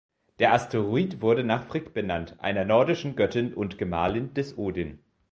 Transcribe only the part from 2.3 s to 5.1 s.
einer nordischen Göttin und Gemahlin des Odin.